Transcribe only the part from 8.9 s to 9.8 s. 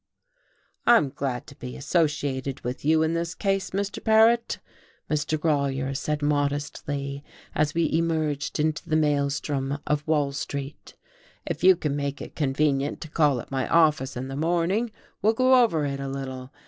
maelstrom